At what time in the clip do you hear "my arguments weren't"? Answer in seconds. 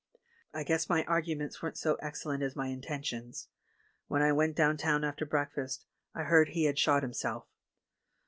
0.89-1.77